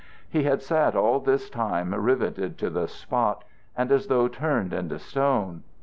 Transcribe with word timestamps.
He 0.27 0.41
had 0.45 0.63
sat 0.63 0.95
all 0.95 1.19
this 1.19 1.47
time 1.47 1.93
rivetted 1.93 2.57
to 2.57 2.71
the 2.71 2.87
spot, 2.87 3.43
and 3.77 3.91
as 3.91 4.07
though 4.07 4.27
turned 4.27 4.73
into 4.73 4.97
stone. 4.97 5.61